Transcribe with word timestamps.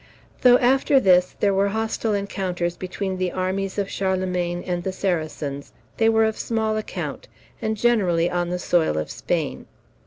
Though 0.41 0.57
after 0.57 0.99
this 0.99 1.35
there 1.39 1.53
were 1.53 1.67
hostile 1.67 2.15
encounters 2.15 2.75
between 2.75 3.17
the 3.17 3.31
armies 3.31 3.77
of 3.77 3.87
Charlemagne 3.87 4.63
and 4.65 4.81
the 4.81 4.91
Saracens, 4.91 5.73
they 5.97 6.09
were 6.09 6.25
of 6.25 6.39
small 6.39 6.75
account, 6.75 7.27
and 7.61 7.77
generally 7.77 8.27
on 8.27 8.49
the 8.49 8.57
soil 8.57 8.97
of 8.97 9.11
Spain. 9.11 9.67